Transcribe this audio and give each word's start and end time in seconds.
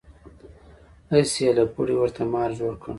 هسې 1.11 1.39
یې 1.45 1.51
له 1.57 1.63
پړي 1.73 1.95
ورته 1.97 2.21
مار 2.33 2.49
جوړ 2.59 2.73
کړ. 2.81 2.89